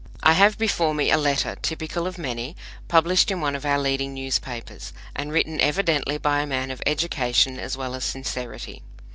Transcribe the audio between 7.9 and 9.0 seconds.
as sincerity.